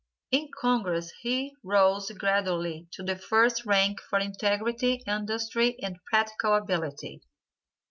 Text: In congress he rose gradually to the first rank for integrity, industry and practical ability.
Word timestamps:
In 0.31 0.49
congress 0.59 1.13
he 1.21 1.55
rose 1.63 2.09
gradually 2.09 2.87
to 2.93 3.03
the 3.03 3.15
first 3.15 3.67
rank 3.67 3.99
for 4.01 4.17
integrity, 4.17 5.03
industry 5.05 5.77
and 5.79 6.03
practical 6.09 6.55
ability. 6.55 7.21